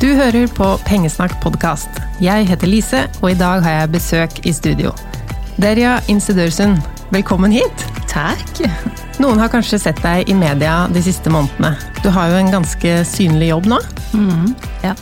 [0.00, 1.98] Du hører på Pengesnakk podkast.
[2.24, 4.94] Jeg heter Lise, og i dag har jeg besøk i studio.
[5.60, 6.78] Derja Insidørsund,
[7.12, 7.84] velkommen hit.
[8.08, 8.62] Takk.
[9.20, 11.74] Noen har kanskje sett deg i media de siste månedene.
[12.00, 13.82] Du har jo en ganske synlig jobb nå.
[14.16, 14.54] Mm,
[14.86, 14.94] ja.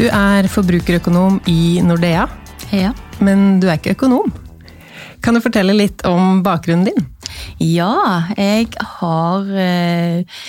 [0.00, 2.24] Du er forbrukerøkonom i Nordea,
[2.72, 2.94] ja.
[3.20, 4.32] men du er ikke økonom.
[5.20, 7.04] Kan du fortelle litt om bakgrunnen din?
[7.60, 10.40] Ja, jeg har eh,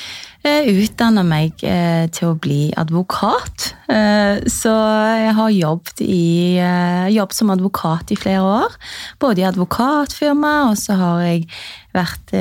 [0.46, 3.72] utdanna meg eh, til å bli advokat.
[3.92, 4.74] Eh, så
[5.20, 8.78] jeg har jobbet, i, eh, jobbet som advokat i flere år.
[9.20, 11.48] Både i advokatfirma, og så har jeg
[11.98, 12.36] vært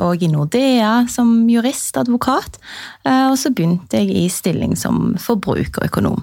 [0.00, 2.56] òg i Nordea som juristadvokat.
[3.04, 6.22] Og så begynte jeg i stilling som forbrukerøkonom.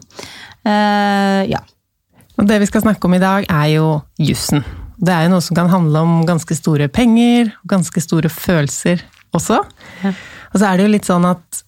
[0.65, 1.61] Ja.
[2.41, 4.65] Og det vi skal snakke om i dag, er jo jussen.
[4.97, 9.05] Det er jo noe som kan handle om ganske store penger, og ganske store følelser
[9.37, 9.61] også.
[10.01, 10.15] Ja.
[10.53, 11.63] Og så er det jo litt sånn at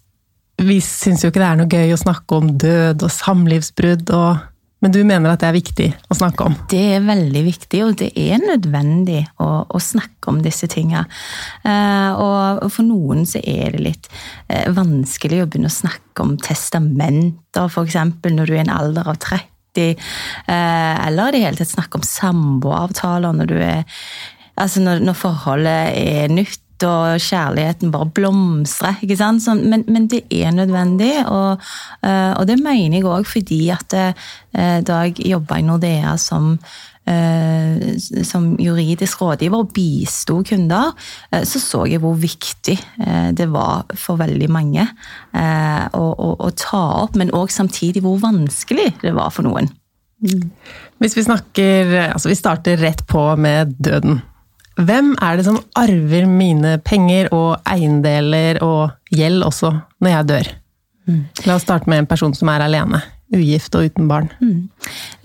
[0.64, 4.44] vi syns jo ikke det er noe gøy å snakke om død og samlivsbrudd, og,
[4.83, 6.55] men du mener at det er viktig å snakke om?
[6.72, 11.03] Det er veldig viktig, og det er nødvendig å, å snakke om disse tinga.
[11.67, 14.09] Eh, og for noen så er det litt
[14.47, 18.00] eh, vanskelig å begynne å snakke om testamenter, f.eks.
[18.23, 19.44] når du er i en alder av 30.
[19.75, 23.58] Eh, eller i det hele tatt snakke om samboeravtaler når
[24.56, 28.98] Altså når, når forholdet er nytt og kjærligheten bare blomstrer.
[29.02, 29.44] ikke sant?
[29.44, 31.62] Så, men, men, det er nødvendig, og,
[32.04, 36.58] eh, og det mener jeg òg fordi at eh, da jeg jobba i Nordea som
[37.08, 40.92] eh, som juridisk rådgiver og bisto kunder,
[41.44, 42.78] så så jeg hvor viktig
[43.38, 44.88] det var for veldig mange
[45.94, 49.70] å, å, å ta opp, men òg samtidig hvor vanskelig det var for noen.
[50.98, 54.23] Hvis vi snakker Altså, vi starter rett på med døden.
[54.76, 59.72] Hvem er det som arver mine penger og eiendeler og gjeld også
[60.04, 60.50] når jeg dør?
[61.06, 61.22] Mm.
[61.45, 63.00] La oss starte med en person som er alene.
[63.35, 64.28] Ugift og uten barn.
[64.41, 64.68] Mm.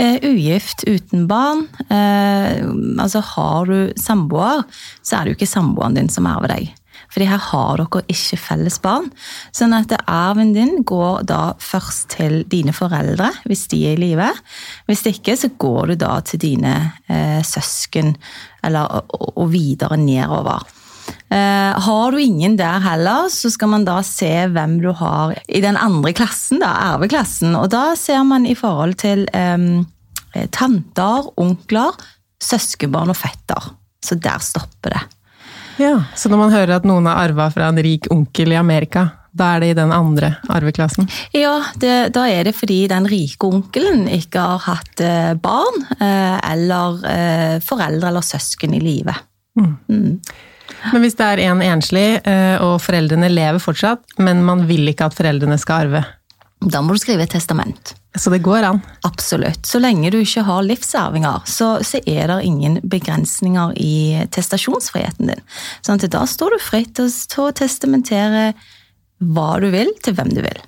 [0.01, 1.67] Uh, ugift uten barn.
[1.91, 4.63] Uh, altså har du samboer,
[5.03, 6.71] så er det jo ikke samboeren din som arver deg.
[7.11, 9.09] Fordi her har dere ikke felles barn.
[9.57, 14.31] Sånn at arven din går da først til dine foreldre, hvis de er i live.
[14.91, 16.75] Hvis ikke, så går du da til dine
[17.11, 18.15] eh, søsken,
[18.67, 20.69] eller, og, og videre nedover.
[21.31, 25.63] Uh, har du ingen der heller, så skal man da se hvem du har i
[25.63, 27.55] den andre klassen, da, arveklassen.
[27.59, 29.87] Og da ser man i forhold til um,
[30.55, 31.99] tanter, onkler,
[32.43, 33.73] søskenbarn og fetter.
[34.03, 35.03] Så der stopper det.
[35.81, 39.07] Ja, Så når man hører at noen har arva fra en rik onkel i Amerika,
[39.33, 41.07] da er det i den andre arveklassen?
[41.37, 46.37] Ja, det, da er det fordi den rike onkelen ikke har hatt eh, barn eh,
[46.51, 49.15] eller eh, foreldre eller søsken i live.
[49.59, 49.73] Mm.
[49.89, 50.19] Mm.
[50.93, 52.05] Men hvis det er en enslig,
[52.65, 56.05] og foreldrene lever fortsatt, men man vil ikke at foreldrene skal arve?
[56.63, 57.93] Da må du skrive et testament.
[58.19, 58.81] Så det går an?
[59.07, 59.67] Absolutt.
[59.67, 65.45] Så lenge du ikke har livsarvinger, så, så er det ingen begrensninger i testasjonsfriheten din.
[65.87, 68.51] Sånn da står du fritt til å testamentere
[69.21, 70.61] hva du vil, til hvem du vil.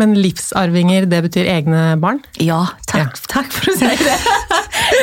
[0.00, 2.22] Men livsarvinger, det betyr egne barn?
[2.40, 3.26] Ja, takk, ja.
[3.34, 4.16] takk for å si det.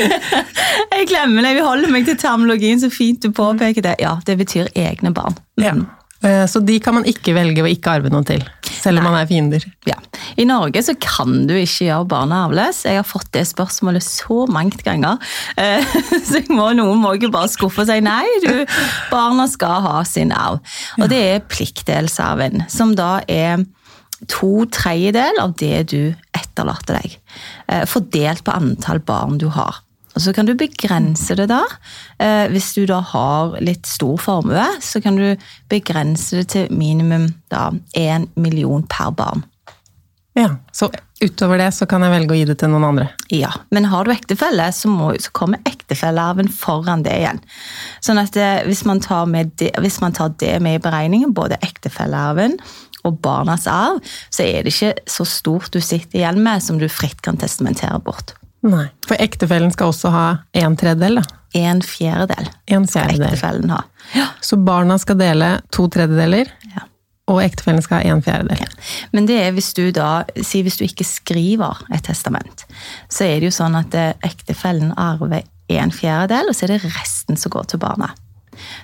[0.96, 3.97] Jeg glemmer det, vi holder meg til termologien, så fint du påpeker det.
[4.02, 5.38] Ja, det betyr egne barn.
[5.62, 5.75] Ja.
[6.25, 9.12] Eh, så de kan man ikke velge å ikke arve noe til, selv om Nei.
[9.12, 9.68] man er fiender?
[9.85, 10.00] Ja.
[10.38, 12.84] I Norge så kan du ikke gjøre barna arveløs.
[12.86, 15.18] Jeg har fått det spørsmålet så mange ganger.
[15.58, 15.98] Eh,
[16.30, 18.62] så må, noen må ikke bare skuffe og si nei, du,
[19.12, 20.62] barna skal ha sin arv.
[21.02, 23.66] Og det er pliktdelsarven, som da er
[24.30, 26.02] to tredjedel av det du
[26.38, 27.18] etterlater deg.
[27.68, 29.84] Eh, fordelt på antall barn du har.
[30.18, 31.62] Og så kan du begrense det da.
[32.18, 35.36] Eh, hvis du da har litt stor formue, så kan du
[35.70, 39.46] begrense det til minimum da én million per barn.
[40.38, 43.08] Ja, Så utover det så kan jeg velge å gi det til noen andre?
[43.34, 47.40] Ja, men har du ektefelle, så, må, så kommer ektefellearven foran det igjen.
[48.06, 52.59] Sånn at det, hvis, man det, hvis, man tar det med i beregningen, både ektefellearven
[53.08, 53.97] og barnas arv,
[54.29, 57.97] så er det ikke så stort du sitter igjen med som du fritt kan testamentere
[58.06, 58.35] bort.
[58.67, 60.28] Nei, For ektefellen skal også ha
[60.58, 61.41] en tredjedel, da?
[61.58, 62.91] En fjerdedel, en fjerdedel.
[62.91, 63.82] skal ektefellen ha.
[64.14, 64.28] Ja.
[64.44, 66.85] Så barna skal dele to tredjedeler, ja.
[67.28, 68.62] Og ektefellen skal ha en fjerdedel.
[68.64, 68.70] Ja.
[69.12, 72.64] Men det er hvis du da, si hvis du ikke skriver et testament,
[73.12, 76.96] så er det jo sånn at eh, ektefellen arver en fjerdedel, og så er det
[76.96, 78.14] resten som går til barna.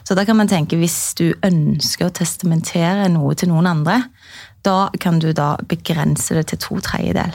[0.04, 4.04] Så da kan man tenke, hvis du ønsker å testamentere noe til noen andre,
[4.64, 7.34] da kan du da begrense det til to tredjedel.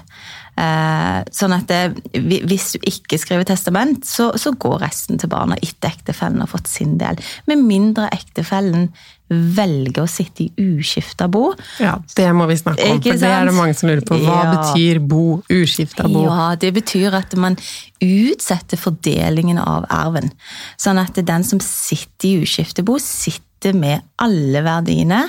[0.59, 1.83] Eh, sånn at det,
[2.19, 6.67] hvis du ikke skriver testament, så, så går resten til barna etter ektefellen har fått
[6.71, 7.21] sin del.
[7.47, 8.89] Med mindre ektefellen
[9.29, 11.53] velger å sitte i uskifta bo.
[11.79, 14.17] Ja, Det må vi snakke om, for det er det mange som lurer på.
[14.25, 14.55] Hva Ja.
[14.57, 16.25] betyr bo, uskifta bo?
[16.25, 17.59] Ja, det betyr at man
[18.01, 20.33] utsetter fordelingen av arven.
[20.81, 25.29] Sånn at den som sitter i uskiftebo, sitter med alle verdiene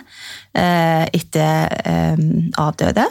[0.56, 2.18] eh, etter eh,
[2.58, 3.06] avdøde.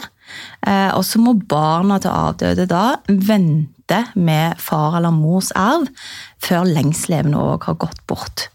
[0.67, 5.87] Eh, og så må barna til avdøde da vente med far eller mors arv
[6.43, 8.49] før lengstlevende òg har gått bort.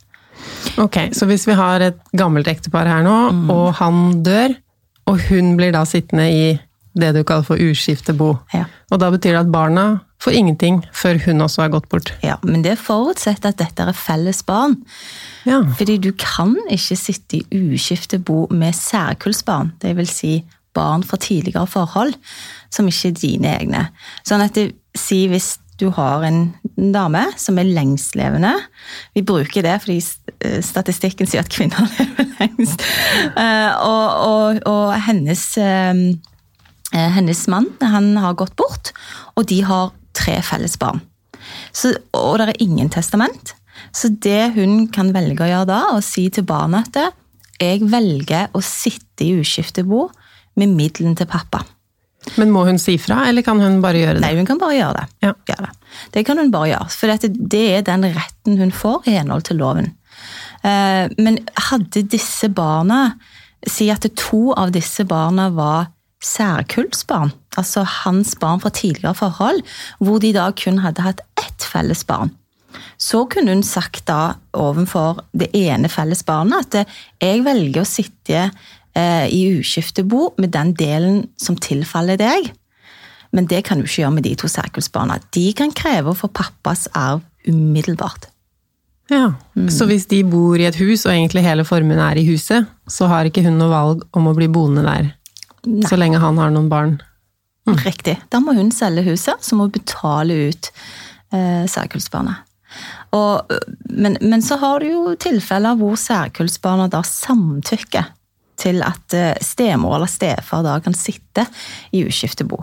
[0.79, 3.51] Ok, Så hvis vi har et gammelt ektepar her nå, Mm.
[3.51, 4.55] og han dør,
[5.07, 6.61] og hun blir da sittende i
[6.97, 8.65] det du kaller for uskiftebo, Ja.
[8.91, 12.13] og da betyr det at barna får ingenting før hun også har gått bort?
[12.23, 14.77] Ja, Men det forutsetter at dette er felles barn.
[15.45, 15.63] Ja.
[15.63, 17.45] Fordi du kan ikke sitte i
[17.75, 20.45] uskiftebo med særkullsbarn, det vil si
[20.75, 22.15] barn fra tidligere forhold,
[22.73, 23.85] som ikke er dine egne.
[24.27, 26.53] Sånn at det sier hvis du har en
[26.95, 28.53] dame som er lengstlevende
[29.17, 29.97] Vi bruker det fordi
[30.47, 32.85] eh, statistikken sier at kvinner lever lengst.
[33.35, 36.05] Eh, Og, og, og hennes, eh,
[36.95, 38.93] hennes mann han har gått bort,
[39.35, 41.03] og de har tre felles barn.
[41.75, 43.57] Så, og det er ingen testament.
[43.95, 47.19] Så det hun kan velge å gjøre da, og si til barnet at
[47.61, 50.09] jeg velger å sitte i uskiftebo
[50.61, 51.63] med midlene til pappa.
[52.41, 54.23] Men må hun si fra, eller kan hun bare gjøre det?
[54.25, 55.07] Nei, hun kan bare gjøre det.
[55.27, 55.33] Ja.
[55.51, 55.91] Gjøre det.
[56.15, 59.45] det kan hun bare gjøre, for dette, det er den retten hun får i henhold
[59.49, 59.91] til loven.
[60.65, 63.15] Eh, Men hadde disse barna
[63.65, 65.87] Si at to av disse barna var
[66.21, 69.63] særkullsbarn, altså hans barn fra tidligere forhold,
[70.05, 72.33] hvor de da kun hadde hatt ett felles barn.
[73.01, 76.93] Så kunne hun sagt da overfor det ene felles barnet at
[77.23, 78.51] jeg velger å sitte
[78.97, 82.53] eh, i uskiftebo med den delen som tilfaller deg.
[83.35, 85.19] Men det kan du ikke gjøre med de to sirkelsbarna.
[85.35, 88.31] De kan kreve å få pappas arv umiddelbart.
[89.13, 89.35] Ja.
[89.59, 89.69] Mm.
[89.75, 93.11] Så hvis de bor i et hus, og egentlig hele formuen er i huset, så
[93.11, 95.13] har ikke hun noe valg om å bli boende der
[95.89, 96.97] så lenge han har noen barn?
[97.85, 98.19] Riktig.
[98.33, 100.69] Da må hun selge huset, så må hun betale ut
[101.33, 102.51] eh, særkullsbarnet.
[103.15, 108.09] Men, men så har du jo tilfeller hvor særkullsbarna da samtykker
[108.61, 111.47] til at eh, stemor eller stefar da kan sitte
[111.95, 112.63] i uskiftebo.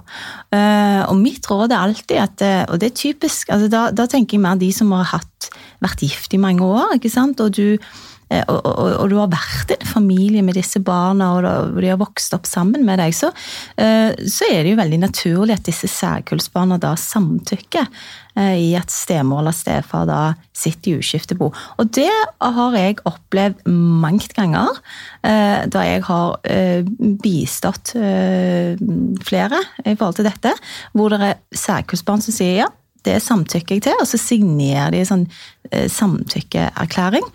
[0.53, 4.07] Eh, og mitt råd er alltid at, eh, og det er typisk, altså da, da
[4.09, 5.51] tenker jeg mer de som har hatt,
[5.81, 7.77] vært gift i mange år, ikke sant, og du
[8.31, 12.31] og, og, og du har vært en familie med disse barna, og de har vokst
[12.31, 13.27] opp sammen med deg, så,
[13.75, 17.89] så er det jo veldig naturlig at disse særkullsbarna da samtykker
[18.37, 20.19] i at stemor eller stefar da
[20.55, 21.49] sitter i uskiftebo.
[21.51, 24.77] Og det har jeg opplevd mangt ganger,
[25.27, 26.85] eh, da jeg har eh,
[27.23, 28.77] bistått eh,
[29.27, 30.53] flere i forhold til dette,
[30.93, 32.69] hvor det er særkullsbarn som sier ja,
[33.05, 35.25] det samtykker jeg til, og så signerer de en sånn
[35.71, 37.25] eh, samtykkeerklæring,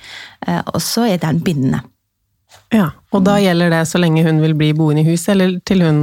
[0.47, 1.83] eh, og så er den bindende.
[2.75, 2.91] Ja.
[3.15, 6.01] Og da gjelder det så lenge hun vil bli boende i huset, eller til hun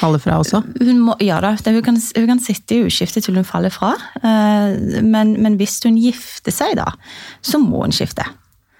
[0.00, 0.62] faller fra også?
[0.80, 3.94] Hun må, ja da, hun kan, hun kan sitte i uskifte til hun faller fra,
[4.20, 6.90] eh, men, men hvis hun gifter seg da,
[7.42, 8.26] så må hun skifte.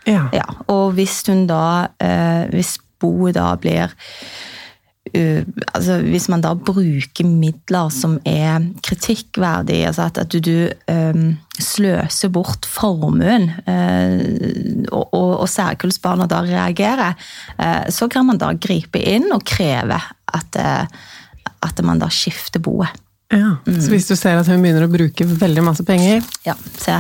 [0.08, 0.29] Ja.
[0.35, 3.93] Ja, og hvis hun da, eh, hvis boet da blir
[5.17, 5.43] uh,
[5.75, 11.38] altså Hvis man da bruker midler som er kritikkverdige, altså at, at du, du um,
[11.64, 17.14] sløser bort formuen, uh, og, og, og særkullsbarna da reagerer,
[17.61, 20.85] uh, så kan man da gripe inn og kreve at, uh,
[21.66, 22.96] at man da skifter boet.
[23.30, 23.56] Ja.
[23.62, 26.56] Så hvis du ser at hun begynner å bruke veldig masse penger, Ja,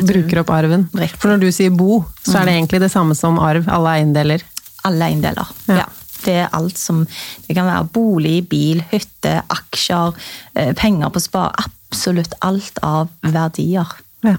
[0.06, 0.86] bruker opp arven.
[1.18, 4.44] For når du sier bo, så er det egentlig det samme som arv, alle eiendeler.
[4.86, 5.50] Alle eiendeler.
[5.66, 5.82] Ja.
[5.82, 5.88] Ja.
[6.20, 7.06] Det er alt som
[7.46, 10.14] Det kan være bolig, bil, hytte, aksjer,
[10.54, 11.50] eh, penger på spar.
[11.58, 13.88] Absolutt alt av verdier.
[14.26, 14.36] Ja.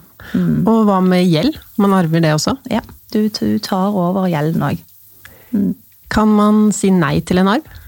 [0.69, 1.57] Og hva med gjeld?
[1.81, 2.55] Man arver det også.
[2.71, 2.83] Ja,
[3.13, 4.83] du, du tar over gjelden òg.
[6.11, 7.79] Kan man si nei til en arv?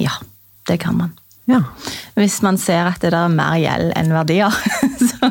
[0.00, 0.14] Ja,
[0.70, 1.12] det kan man.
[1.50, 1.60] Ja.
[2.14, 4.54] Hvis man ser at det er mer gjeld enn verdier,
[5.10, 5.30] så,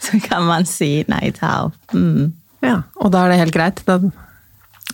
[0.00, 1.76] så kan man si nei til arv.
[1.92, 2.32] Mm.
[2.64, 2.80] ja.
[3.02, 3.82] Og da er det helt greit?
[3.88, 3.98] Da,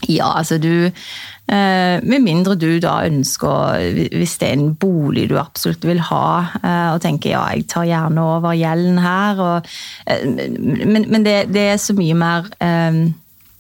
[0.09, 3.81] Ja, altså du eh, Med mindre du da ønsker
[4.12, 6.29] Hvis det er en bolig du absolutt vil ha,
[6.62, 9.71] eh, og tenker ja, jeg tar gjerne over gjelden her, og,
[10.07, 10.26] eh,
[10.87, 13.15] Men, men det, det er så mye mer um,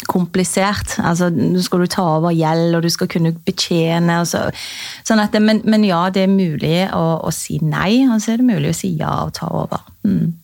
[0.06, 0.98] komplisert.
[0.98, 4.18] Altså, nå skal du ta over gjeld, og du skal kunne betjene.
[4.28, 4.44] Så,
[5.06, 8.42] sånn det, men, men ja, det er mulig å, å si nei, og så er
[8.42, 9.86] det mulig å si ja og ta over.
[10.06, 10.34] Mm.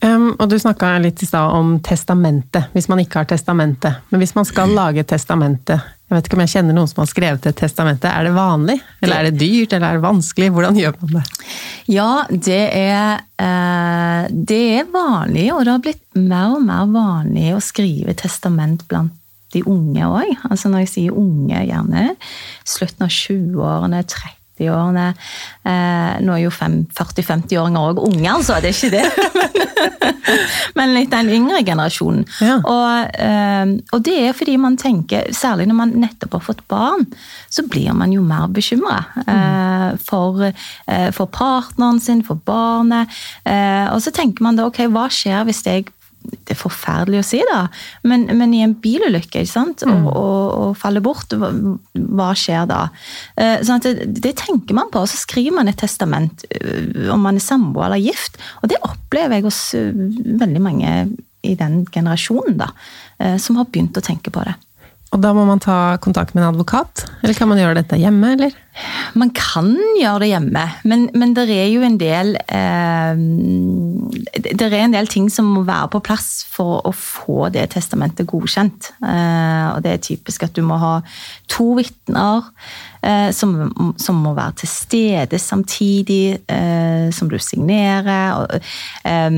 [0.00, 3.98] Um, og du snakka litt i stad om testamentet, hvis man ikke har testamentet.
[4.08, 7.06] Men hvis man skal lage testamentet, Jeg vet ikke om jeg kjenner noen som har
[7.06, 8.10] skrevet et testamente.
[8.10, 8.74] Er det vanlig?
[8.98, 9.76] Eller er det dyrt?
[9.76, 10.48] Eller er det vanskelig?
[10.50, 11.22] Hvordan gjør man det?
[11.86, 17.52] Ja, det er, eh, det er vanlig, og det har blitt mer og mer vanlig
[17.54, 19.14] å skrive testament blant
[19.54, 20.34] de unge òg.
[20.50, 22.16] Altså når jeg sier unge, gjerne
[22.66, 25.14] slutten av 20-årene, 30 50-årene.
[25.64, 29.06] Eh, nå er jo 40-50-åringer òg unge, altså, det er ikke det.
[30.78, 32.24] Men litt den yngre generasjonen.
[32.40, 32.58] Ja.
[32.60, 37.06] Og, eh, og, det er fordi man tenker, særlig når man nettopp har fått barn,
[37.50, 39.00] så blir man jo mer bekymra.
[39.26, 43.10] Eh, for, eh, for, partneren sin, for barnet.
[43.44, 45.88] Eh, og så tenker man da ok, hva skjer hvis jeg
[46.20, 47.62] det er forferdelig å si, da,
[48.06, 49.84] men, men i en bilulykke ikke sant?
[49.86, 50.04] Mm.
[50.04, 52.82] Og, og, og faller bort, hva skjer da?
[53.40, 57.24] Eh, sånn det, det, tenker man på, og så skriver man et testament eh, om
[57.24, 58.36] man er samboer eller gift.
[58.60, 59.90] Og det opplever jeg hos eh,
[60.44, 60.94] veldig mange
[61.46, 62.66] i den generasjonen da,
[63.40, 64.52] som har begynt å tenke på det.
[65.10, 67.06] Og da må man ta kontakt med en advokat?
[67.24, 68.52] Eller kan man gjøre dette hjemme, eller?
[69.18, 73.22] Man kan gjøre det hjemme, men, men det er jo en del eh,
[74.46, 78.28] Det er en del ting som må være på plass for å få det testamentet
[78.30, 78.92] godkjent.
[79.02, 80.94] Eh, og det er typisk at du må ha
[81.50, 82.46] to vitner
[83.02, 88.38] eh, som, som, må være til stede samtidig eh, som du signerer.
[88.38, 88.70] Og,
[89.04, 89.30] eh,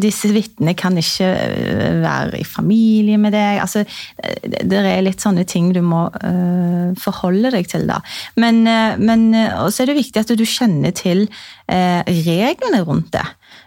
[0.00, 3.60] disse vitnene kan ikke øh, være i familie med deg.
[3.62, 3.84] Altså,
[4.42, 6.06] det er litt sånne ting du må
[7.00, 8.00] forholde deg til, da.
[8.40, 11.26] Men, uh, men også er det viktig at du kjenner til
[11.68, 13.26] eh, reglene rundt det.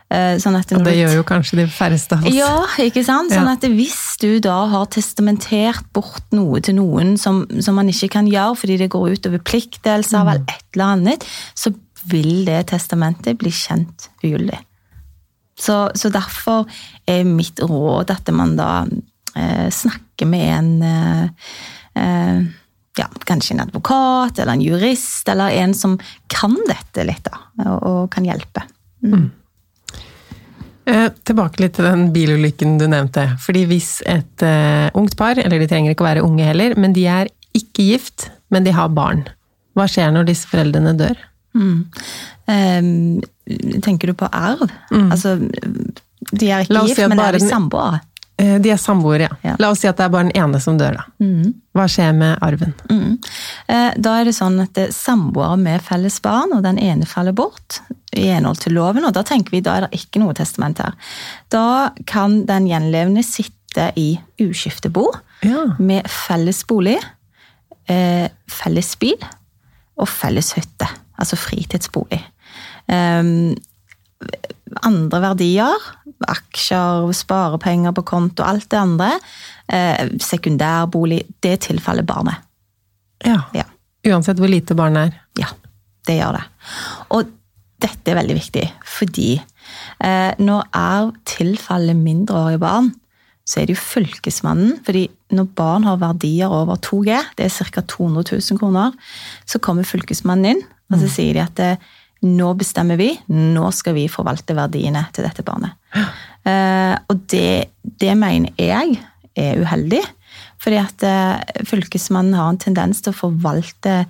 [0.09, 2.33] Sånn og det gjør jo kanskje de færreste av oss.
[2.33, 3.29] Ja, ikke sant?
[3.29, 8.09] Sånn at hvis du da har testamentert bort noe til noen som, som man ikke
[8.15, 10.31] kan gjøre fordi det går utover pliktelser mm.
[10.33, 11.75] eller et eller annet, så
[12.09, 14.57] vil det testamentet bli kjent ugyldig.
[15.59, 16.67] Så, så, derfor
[17.07, 18.71] er mitt råd at man da
[19.35, 21.49] eh, snakker med en eh,
[21.99, 22.45] eh,
[22.99, 25.97] ja, kanskje en advokat eller en jurist, eller en som
[26.31, 28.65] kan dette litt, da, og, og kan hjelpe.
[29.05, 29.13] Mm.
[29.13, 29.27] Mm.
[30.89, 33.25] Eh, tilbake litt til den bilulykken du nevnte.
[33.43, 36.95] Fordi hvis et eh, ungt par, eller de trenger ikke å være unge heller, men
[36.95, 39.25] de er ikke gift, men de har barn,
[39.77, 41.19] hva skjer når disse foreldrene dør?
[41.57, 41.85] Mm.
[42.49, 42.89] Eh,
[43.85, 44.65] tenker du på arv?
[44.89, 45.09] Mm.
[45.13, 45.37] Altså,
[46.31, 48.01] de er ikke gift, men er de samboere?
[48.39, 49.37] Eh, de er samboere, ja.
[49.43, 49.55] ja.
[49.59, 51.05] La oss si at det er bare den ene som dør, da.
[51.19, 51.51] Mm.
[51.75, 52.71] Hva skjer med arven?
[52.87, 53.17] Mm.
[53.67, 57.07] Eh, da er det sånn at det er samboere med felles barn, og den ene
[57.09, 57.81] faller bort
[58.15, 60.95] i henhold til loven, og da tenker vi da er det ikke noe testament her.
[61.51, 65.09] Da kan den gjenlevende sitte i uskiftebo
[65.45, 65.67] ja.
[65.77, 66.97] med felles bolig,
[67.91, 69.19] eh, felles bil
[69.99, 70.87] og felles hytte.
[71.19, 72.21] Altså fritidsbolig.
[74.85, 75.87] Andre verdier,
[76.27, 79.09] aksjer, sparepenger på konto, alt det andre,
[79.71, 82.45] eh, sekundærbolig, det tilfaller barnet.
[83.25, 83.41] Ja.
[83.55, 83.65] ja.
[84.07, 85.19] Uansett hvor lite barnet er?
[85.41, 85.49] Ja,
[86.07, 86.45] det gjør det.
[87.15, 87.31] Og
[87.79, 88.65] dette er veldig viktig,
[88.99, 92.91] fordi eh, når arv tilfaller mindreårige barn,
[93.49, 94.77] så er det jo fylkesmannen.
[94.85, 97.81] fordi når barn har verdier over 2G, det er ca.
[97.81, 98.91] 200 000 kroner,
[99.45, 100.61] så kommer fylkesmannen inn,
[100.91, 101.13] og så mm.
[101.13, 101.95] sier de at det, eh,
[102.25, 105.77] nå bestemmer vi, nå skal vi forvalte verdiene til dette barnet.
[106.43, 108.97] Uh, og det, det, mener jeg
[109.39, 110.01] er uheldig.
[110.59, 114.03] Fordi at uh, fylkesmannen har en tendens til å forvalte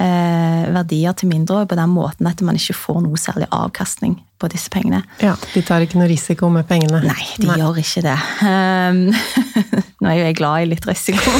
[0.00, 4.50] uh, verdier til mindreårige på den måten at man ikke får noe særlig avkastning på
[4.50, 5.00] disse pengene.
[5.22, 7.00] Ja, De tar ikke noe risiko med pengene?
[7.06, 7.58] Nei, de Nei.
[7.60, 8.16] gjør ikke det.
[8.42, 9.04] Um,
[10.02, 11.34] nå er jo jeg glad i litt risiko.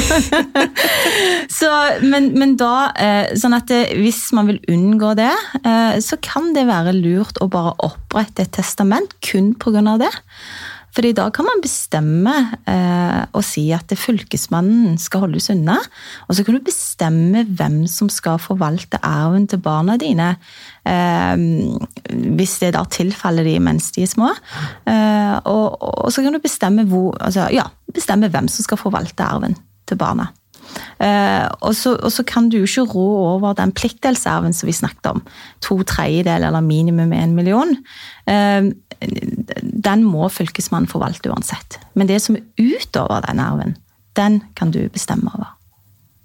[1.59, 1.71] så,
[2.05, 6.53] men, men, da, eh, sånn at det, hvis man vil unngå det, eh, så kan
[6.55, 9.83] det være lurt å bare opprette et testament kun pga.
[10.01, 10.13] det.
[10.95, 12.33] Fordi da kan man bestemme
[12.71, 15.75] eh, og si at fylkesmannen skal holdes unna.
[16.29, 20.31] Og så kan du bestemme hvem som skal forvalte arven til barna dine.
[20.87, 21.35] Eh,
[22.39, 24.31] hvis det da tilfaller de mens de er små.
[24.87, 29.27] Eh, og, og, så kan du bestemme, hvor, altså, ja, bestemme hvem som skal forvalte
[29.27, 30.31] arven til barna.
[30.97, 34.73] Uh, og, så, og, så, kan du jo ikke rå over den pliktdelsarven som vi
[34.73, 35.21] snakket om.
[35.61, 37.75] To tredjedeler eller minimum en million.
[38.27, 38.71] Uh,
[39.61, 41.79] den må fylkesmannen forvalte uansett.
[41.93, 43.75] Men det som er utover den arven,
[44.15, 45.53] den kan du bestemme over.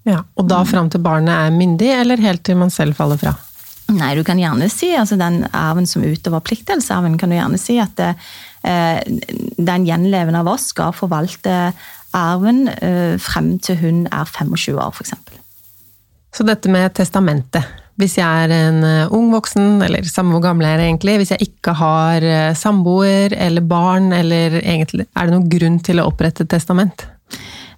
[0.07, 3.35] Ja, Og da fram til barnet er myndig, eller helt til man selv faller fra?
[3.91, 7.59] Nei, du kan gjerne si altså den arven som er utover pliktdelsarven, kan du gjerne
[7.59, 8.13] si at det,
[8.63, 9.01] eh,
[9.57, 11.73] den gjenlevende av oss skal forvalte
[12.17, 15.13] arven eh, frem til hun er 25 år, f.eks.
[16.31, 17.67] Så dette med testamentet.
[18.01, 21.33] Hvis jeg er en eh, ung voksen, eller samme hvor gammel jeg er egentlig, hvis
[21.35, 26.07] jeg ikke har eh, samboer eller barn, eller egentlig Er det noen grunn til å
[26.09, 27.05] opprette et testament?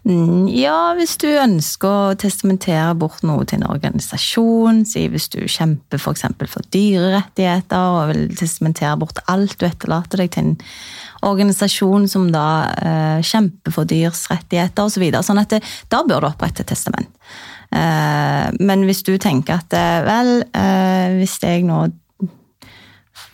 [0.04, 5.40] Mm, Ja, hvis du ønsker å testamentere bort noe til en organisasjon, si hvis du
[5.48, 6.20] kjemper for
[6.52, 10.58] for dyrerettigheter og vil testamentere bort alt du etterlater deg til en
[11.24, 12.48] organisasjon som da
[12.84, 14.98] eh, kjemper for dyrs rettigheter osv.
[14.98, 15.24] Så videre.
[15.24, 17.08] sånn at det, da bør du opprette testament.
[17.72, 21.88] Eh, men hvis du tenker at eh, vel, eh, hvis jeg nå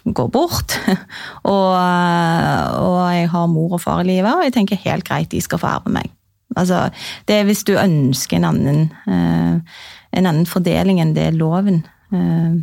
[0.06, 0.78] går bort,
[1.56, 5.42] og, og jeg har mor og far i livet, og jeg tenker helt greit, de
[5.42, 6.14] skal få arve meg.
[6.58, 6.88] Altså,
[7.30, 9.82] det er hvis du ønsker en annen, eh,
[10.18, 12.56] en annen fordeling enn det loven eh,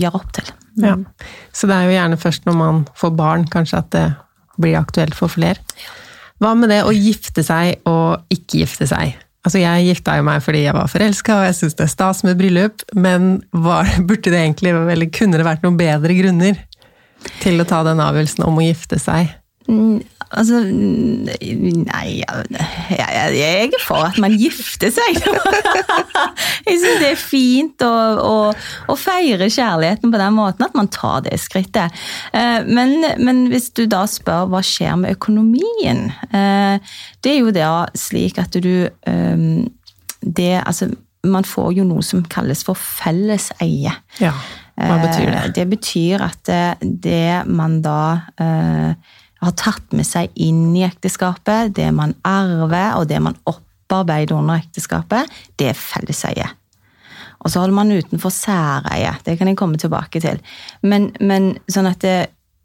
[0.00, 0.48] gjør opp til.
[0.80, 0.96] Ja.
[1.54, 4.06] Så det er jo gjerne først når man får barn, kanskje at det
[4.60, 5.60] blir aktuelt for flere.
[6.42, 9.14] Hva med det å gifte seg og ikke gifte seg?
[9.44, 12.22] Altså, jeg gifta jo meg fordi jeg var forelska, og jeg syns det er stas
[12.24, 16.62] med bryllup, men var, burde det egentlig, eller kunne det vært noen bedre grunner
[17.42, 19.34] til å ta den avgjørelsen om å gifte seg?
[20.32, 22.44] Altså Nei, jeg,
[22.90, 25.20] jeg, jeg er for at man gifter seg.
[26.68, 28.34] jeg syns det er fint å, å,
[28.90, 31.94] å, feire kjærligheten på den måten at man tar det skrittet.
[32.34, 37.54] Eh, men, men, hvis du da spør hva skjer med økonomien, eh, det er jo
[37.54, 39.48] da slik at du eh,
[40.24, 43.92] det, altså, Man får jo noe som kalles for felleseie.
[44.20, 44.32] Ja,
[44.76, 45.44] hva betyr det?
[45.56, 46.50] Det betyr at
[46.82, 48.18] det man da
[49.46, 54.62] har tatt med seg inn i ekteskapet, det man arver og det man opparbeider under
[54.62, 56.50] ekteskapet, det er felleseie.
[57.44, 59.12] Og så holder man utenfor særeie.
[59.24, 60.40] Det kan jeg komme tilbake til.
[60.82, 62.16] Men, men, sånn det,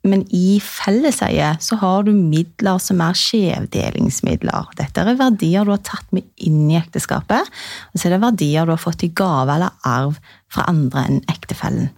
[0.07, 4.71] men i felleseie så har du midler som er skjevdelingsmidler.
[4.79, 7.49] Dette er verdier du har tatt med inn i ekteskapet,
[7.91, 10.19] og så er det verdier du har fått i gave eller arv
[10.51, 11.91] fra andre enn ektefellen.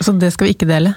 [0.00, 0.94] Så det skal vi ikke dele?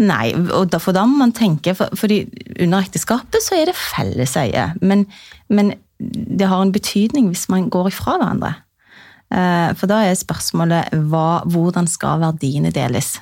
[0.00, 2.24] Nei, og for da må man tenke for, fordi
[2.58, 5.06] Under ekteskapet så er det felleseie, men,
[5.48, 8.54] men det har en betydning hvis man går ifra hverandre.
[9.34, 13.16] Eh, for da er spørsmålet hva, hvordan skal verdiene deles?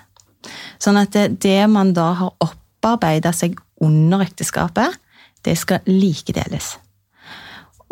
[0.83, 4.95] Sånn at det, det man da har opparbeida seg under ekteskapet,
[5.47, 6.77] det skal likedeles.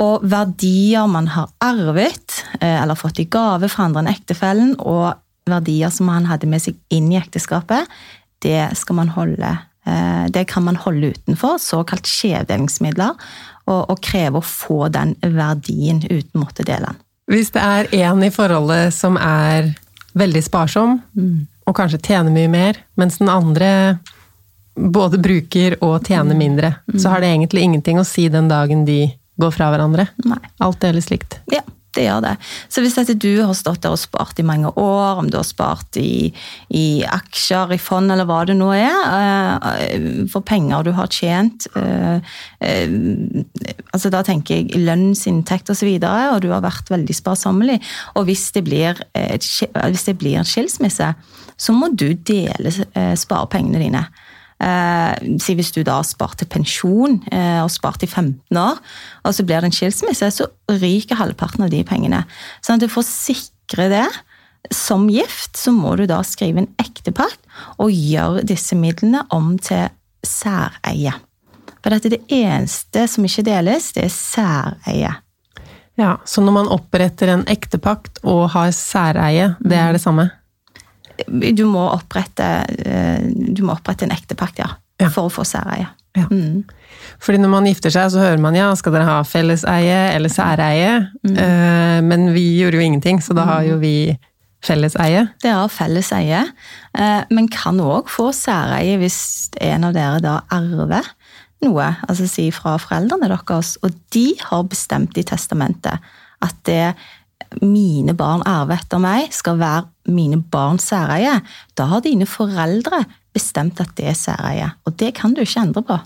[0.02, 5.14] Og verdier man har arvet eh, eller fått i gave fra andre enn ektefellen, og
[5.48, 7.90] verdier som han hadde med seg inn i ekteskapet,
[8.44, 13.16] det skal man holde eh, det kan man holde utenfor, såkalt skjevdelingsmidler,
[13.64, 17.00] og, og kreve å få den verdien uten måtte dele den.
[17.32, 19.72] Hvis det er én i forholdet som er
[20.14, 21.38] veldig sparsom, mm.
[21.64, 23.70] og kanskje tjener mye mer, mens den andre
[24.74, 26.98] både bruker og tjener mindre, mm.
[27.00, 29.06] så har det egentlig ingenting å si den dagen de
[29.40, 30.08] går fra hverandre.
[30.26, 30.40] Nei.
[30.62, 31.38] Alt deles likt.
[31.50, 32.34] Ja, det gjør det.
[32.72, 35.46] Så hvis dette du har stått der og spart i mange år, om du har
[35.46, 36.32] spart i,
[36.74, 41.68] i aksjer, i fond eller hva det nå er, uh, for penger du har tjent
[41.76, 42.96] uh, uh,
[43.94, 47.80] altså Da tenker jeg lønnsinntekt osv., og, så videre, og du har vært veldig sparsommelig.
[48.16, 51.10] Og hvis det, blir, hvis det blir en skilsmisse,
[51.56, 52.72] så må du dele
[53.18, 54.04] sparepengene dine.
[54.64, 58.78] Eh, si hvis du da har spart til pensjon eh, og spart i 15 år,
[59.24, 62.22] og så blir det en skilsmisse, så ryker halvparten av de pengene.
[62.64, 64.06] Sånn at du får sikre det.
[64.72, 67.42] Som gift så må du da skrive en ektepakt
[67.82, 69.90] og gjøre disse midlene om til
[70.24, 71.12] særeie.
[71.84, 75.12] For dette er det eneste som ikke deles, det er særeie.
[76.00, 80.30] Ja, Så når man oppretter en ektepakt og har særeie, det er det samme?
[81.54, 82.46] Du må opprette,
[82.84, 84.72] eh, du må opprette en ektepakt, ja.
[85.00, 85.10] ja.
[85.10, 85.86] For å få særeie.
[86.14, 86.28] Ja.
[86.30, 86.62] Mm.
[87.22, 90.92] Fordi når man gifter seg, så hører man ja, skal dere ha felleseie eller særeie?
[91.26, 91.34] Mm.
[91.38, 94.14] Uh, men vi gjorde jo ingenting, så da har jo vi
[94.64, 95.26] felleseie.
[95.42, 96.44] Det har felleseie,
[96.96, 99.18] uh, men kan òg få særeie hvis
[99.62, 101.10] en av dere da arver
[101.64, 106.94] noe, altså si fra foreldrene deres, og de har bestemt i testamentet at det
[107.62, 111.38] mine barn arver etter meg, skal være mine barns særeie,
[111.78, 114.72] da har dine foreldre bestemt at det er særeie.
[114.84, 115.98] Og det kan du ikke endre på.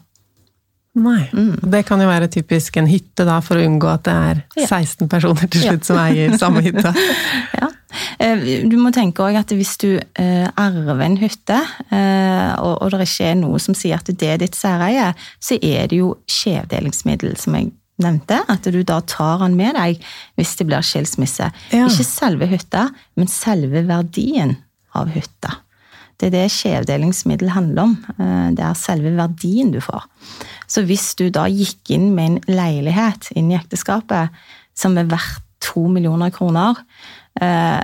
[0.98, 1.28] Nei.
[1.32, 1.70] Mm.
[1.70, 5.10] Det kan jo være typisk en hytte, da, for å unngå at det er 16
[5.10, 5.88] personer til slutt ja.
[5.90, 6.92] som eier samme hytte.
[7.60, 7.68] ja.
[8.20, 11.58] Eh, du må tenke også at hvis du eh, arver en hytte,
[11.94, 15.90] eh, og det ikke er noe som sier at det er ditt særeie, så er
[15.90, 20.02] det jo skjevdelingsmiddel, som jeg nevnte, at du da tar den med deg
[20.38, 21.50] hvis det blir skilsmisse.
[21.74, 21.86] Ja.
[21.86, 24.56] Ikke selve hytta, men selve verdien
[24.98, 25.58] av hytta.
[26.18, 27.98] Det er det skjevdelingsmiddel handler om.
[28.18, 30.08] Eh, det er selve verdien du får.
[30.70, 34.34] Så hvis du da gikk inn med en leilighet inn i ekteskapet
[34.78, 36.78] som er verdt to millioner kroner,
[37.40, 37.80] eh,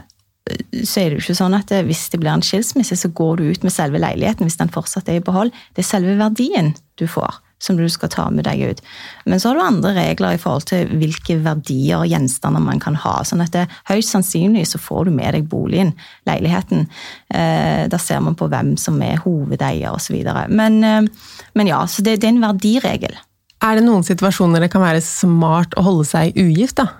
[0.84, 3.46] så er det jo ikke sånn at hvis det blir en skilsmisse, så går du
[3.48, 5.54] ut med selve leiligheten hvis den fortsatt er i behold.
[5.72, 7.38] Det er selve verdien du får.
[7.62, 8.80] Som du skal ta med deg ut.
[9.24, 12.98] Men så har du andre regler i forhold til hvilke verdier og gjenstander man kan
[13.00, 13.16] ha.
[13.24, 15.94] sånn at det, Høyst sannsynlig så får du med deg boligen,
[16.28, 16.88] leiligheten.
[17.32, 20.18] Eh, da ser man på hvem som er hovedeier osv.
[20.48, 23.16] Men, eh, men ja, så det, det er en verdiregel.
[23.64, 26.90] Er det noen situasjoner det kan være smart å holde seg ugift, da?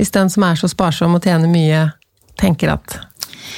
[0.00, 1.84] Hvis den som er så sparsom og tjener mye,
[2.40, 2.96] tenker at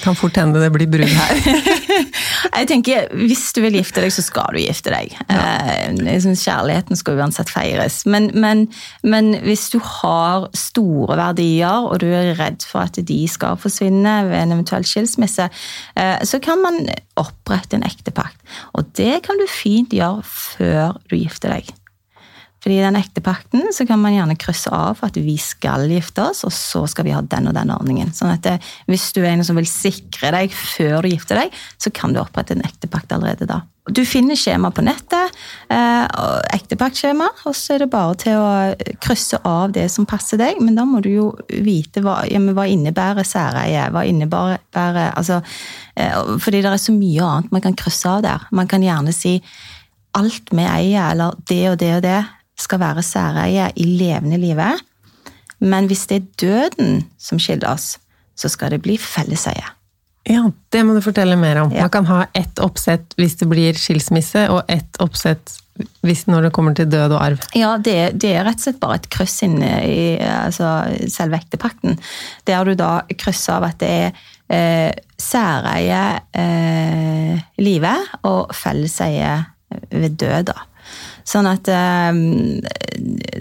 [0.03, 1.39] kan fort hende det blir brudd her.
[2.59, 5.15] jeg tenker, Hvis du vil gifte deg, så skal du gifte deg.
[5.33, 8.03] Eh, jeg synes Kjærligheten skal uansett feires.
[8.07, 8.67] Men, men,
[9.03, 14.17] men, hvis du har store verdier, og du er redd for at de skal forsvinne
[14.31, 15.49] ved en eventuell skilsmisse,
[15.97, 16.87] eh, så kan man
[17.21, 18.39] opprette en ektepakt.
[18.79, 21.73] Og det kan du fint gjøre før du gifter deg.
[22.63, 26.45] Fordi i den ektepakten så kan man gjerne krysse av at vi skal gifte oss,
[26.47, 28.13] og så skal vi ha den og den ordningen.
[28.15, 31.55] Sånn at det, Hvis du er en som vil sikre deg før du gifter deg,
[31.79, 33.65] så kan du opprette en ektepakt allerede da.
[33.91, 35.35] Du finner skjema på nettet,
[35.69, 36.05] eh,
[36.55, 38.53] ektepaktskjema, og så er det bare til å
[39.03, 40.61] krysse av det som passer deg.
[40.63, 43.89] Men da må du jo vite hva, ja, hva innebærer særeie.
[43.91, 45.43] Hva innebærer altså,
[45.97, 48.47] eh, Fordi det er så mye annet man kan krysse av der.
[48.53, 49.43] Man kan gjerne si
[50.15, 52.25] alt vi eier, eller det og det og det
[52.63, 54.81] skal være særeie i levende livet.
[55.63, 57.97] Men hvis det er døden som skiller oss,
[58.39, 59.65] så skal det bli felleseie.
[60.27, 61.73] Ja, det må du fortelle mer om.
[61.75, 61.87] Ja.
[61.87, 65.59] Man kan ha ett oppsett hvis det blir skilsmisse, og ett oppsett
[66.05, 67.47] hvis når det kommer til død og arv.
[67.59, 70.69] Ja, det, det er rett og slett bare et kryss inne i altså,
[71.11, 71.97] selve ektepakten.
[72.47, 74.21] Der du da krysser av at det er
[74.53, 76.03] eh, særeie
[76.39, 79.33] eh, livet og felleseie
[79.91, 80.53] ved død.
[80.53, 80.59] da.
[81.29, 82.61] Sånn at, ehm,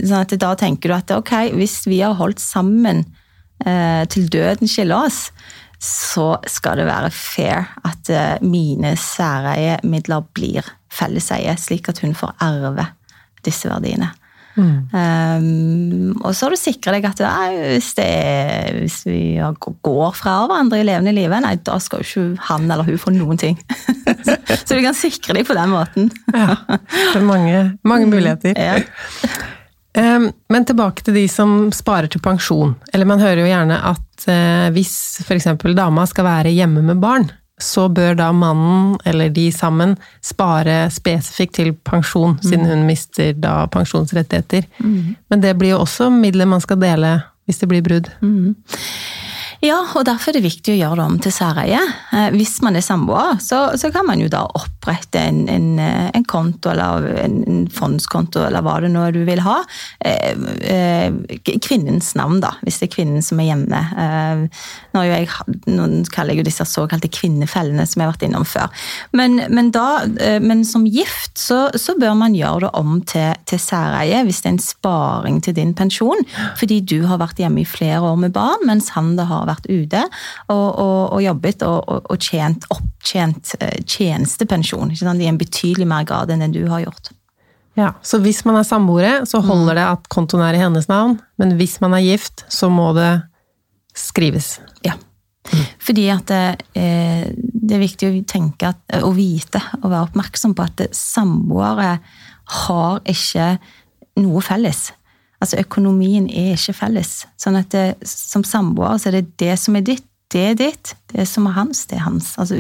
[0.02, 3.04] sånn at, da tenker du at ok, hvis vi har holdt sammen
[3.66, 5.30] eh, til døden skiller oss,
[5.82, 12.36] så skal det være fair at mine mine særeiemidler blir felleseie, slik at hun får
[12.44, 12.86] arve
[13.42, 14.12] disse verdiene.
[14.56, 14.90] Mm.
[14.92, 20.42] Um, og så har du sikra deg at nei, hvis, er, hvis, vi går fra
[20.46, 23.60] hverandre i levende livet, nei, da skal jo ikke han eller hun få noen ting.
[24.26, 24.36] så,
[24.66, 26.12] så, du kan sikre deg på den måten.
[26.36, 28.60] ja, det er mange, mange mm, muligheter.
[28.60, 28.78] Ja.
[29.92, 32.78] Um, men tilbake til de som sparer til pensjon.
[32.94, 34.94] Eller man hører jo gjerne at uh, hvis
[35.26, 35.50] f.eks.
[35.76, 37.28] dama skal være hjemme med barn,
[37.64, 39.96] så bør da mannen, eller de sammen,
[40.26, 42.46] spare spesifikt til pensjon, mm.
[42.46, 44.68] siden hun mister da pensjonsrettigheter.
[44.84, 45.16] Mm.
[45.32, 47.20] Men det blir jo også midler man skal dele
[47.50, 48.12] hvis det blir brudd.
[48.22, 48.56] Mm.
[49.62, 51.82] Ja, og derfor er det viktig å gjøre det om til særeie.
[52.18, 54.42] Eh, hvis man er samboer, så, så, kan man jo da
[54.82, 59.42] opprette en, en, eh, en, konto eller en fondskonto eller hva det nå du vil
[59.46, 59.60] ha.
[60.00, 61.14] Eh,
[61.62, 63.82] kvinnens navn, da, hvis det er kvinnen som er hjemme.
[64.96, 65.28] Nå, jeg,
[65.70, 68.72] nå kaller jeg jo disse såkalte kvinnefellene som jeg har vært innom før.
[69.18, 70.04] Men, men, da,
[70.42, 74.50] men som gift så, så, bør man gjøre det om til, til særeie hvis det
[74.50, 76.24] er en sparing til din pensjon,
[76.60, 79.68] fordi du har vært hjemme i flere år med barn, mens han da har vært
[79.70, 80.06] ute
[80.48, 86.32] og, og, og jobbet og, og, tjent opptjent eh, tjenestepensjon i en betydelig mer grad
[86.32, 87.12] enn den du har gjort.
[87.80, 91.22] Ja, Så hvis man er samboere, så holder det at kontoen er i hennes navn,
[91.40, 93.22] men hvis man er gift, så må det
[93.96, 94.60] skrives.
[94.84, 94.98] Ja.
[95.82, 96.42] Fordi at det,
[96.76, 101.96] det er viktig å tenke at, å vite og være oppmerksom på at samboere
[102.68, 103.56] har ikke
[104.20, 104.90] noe felles.
[105.42, 107.24] Altså økonomien er ikke felles.
[107.40, 110.94] Sånn at det, som samboer så er det det som er ditt, det er ditt.
[111.12, 112.34] Det som er hans, det er hans.
[112.42, 112.58] Altså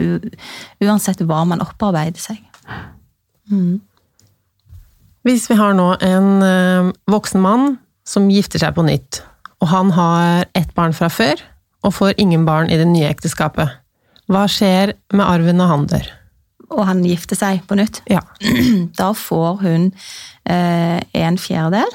[0.83, 2.41] uansett hva man opparbeider seg.
[3.51, 3.79] Mm.
[5.27, 7.75] Hvis vi har nå en uh, voksen mann
[8.07, 9.21] som gifter seg på nytt,
[9.61, 11.43] og han har ett barn fra før,
[11.85, 13.77] og får ingen barn i det nye ekteskapet,
[14.31, 16.09] hva skjer med arven når han dør?
[16.71, 18.01] Og han gifter seg på nytt?
[18.09, 18.23] Ja.
[18.99, 21.91] Da får hun uh, en fjerdedel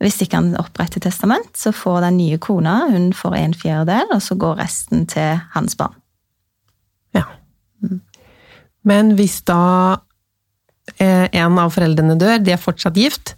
[0.00, 4.22] hvis ikke han oppretter testament, så får den nye kona hun får en fjerdedel, og
[4.24, 5.96] så går resten til hans barn.
[7.16, 7.26] Ja.
[7.84, 8.00] Mm.
[8.88, 9.60] Men hvis da
[10.96, 13.34] eh, en av foreldrene dør, de er fortsatt gift,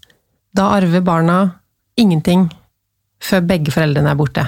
[0.55, 1.38] da arver barna
[1.98, 2.46] ingenting
[3.22, 4.46] før begge foreldrene er borte.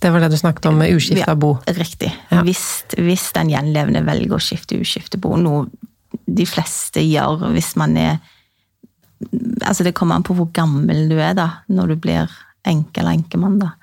[0.00, 1.54] Det var det du snakket om med uskifta bo.
[1.68, 2.10] Ja, riktig.
[2.30, 2.42] Ja.
[2.46, 2.64] Hvis,
[2.96, 5.68] hvis, den gjenlevende velger å skifte uskifte bo, noe
[6.26, 8.16] de fleste gjør hvis man er
[9.64, 12.30] altså Det kommer an på hvor gammel du er da, når du blir
[12.68, 13.58] enke eller enkemann.
[13.60, 13.74] da.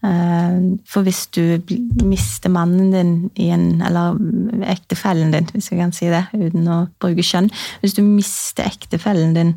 [0.00, 1.60] Eh, for hvis du
[2.08, 4.16] mister mannen din i en Eller
[4.64, 7.50] ektefellen din, hvis jeg kan si det uten å bruke kjønn.
[7.82, 9.54] Hvis du mister ektefellen din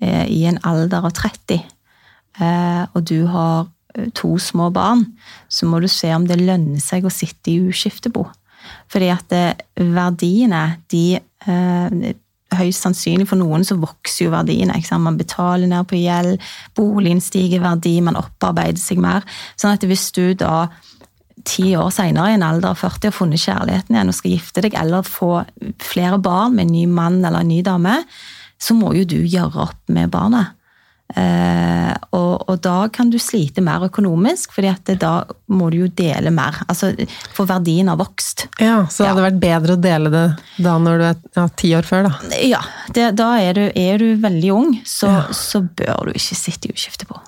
[0.00, 1.64] eh, i en alder av 30,
[2.38, 3.66] eh, og du har
[4.14, 5.04] to små barn,
[5.52, 8.24] så må du se om det lønner seg å sitte i uskiftebo.
[8.88, 9.34] Fordi at
[9.76, 11.18] verdiene, de
[12.58, 14.78] høyst sannsynlig for noen så vokser jo verdiene.
[15.02, 16.40] Man betaler ned på gjeld,
[16.78, 19.26] boligen stiger verdi, man opparbeider seg mer.
[19.56, 20.68] Sånn at hvis du da
[21.48, 24.62] ti år senere i en alder av 40 har funnet kjærligheten igjen og skal gifte
[24.64, 25.32] deg eller få
[25.82, 27.96] flere barn med en ny mann eller en ny dame,
[28.62, 30.54] så må jo du gjøre opp med barnet.
[31.16, 35.12] Eh, og, og, da kan du slite mer økonomisk, fordi at da
[35.52, 36.62] må du jo dele mer.
[36.68, 36.92] Altså,
[37.36, 38.46] For verdien har vokst.
[38.62, 40.26] Ja, Så hadde det vært bedre å dele det
[40.62, 42.38] da når du er ja, ti år før, da?
[42.44, 42.62] Ja,
[42.94, 45.22] det, da er du, er du, veldig ung, så, ja.
[45.36, 47.18] så bør du ikke sitte i uskifte på.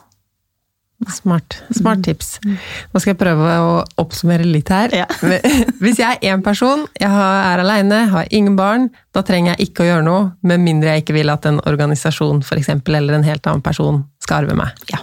[1.12, 1.56] Smart.
[1.74, 2.38] Smart tips.
[2.44, 4.94] Nå skal jeg prøve å oppsummere litt her.
[4.94, 5.06] Ja.
[5.82, 9.84] Hvis jeg er én person, jeg er aleine, har ingen barn, da trenger jeg ikke
[9.84, 13.26] å gjøre noe, med mindre jeg ikke vil at en organisasjon for eksempel, eller en
[13.26, 14.84] helt annen person skal arve meg.
[14.92, 15.02] Ja.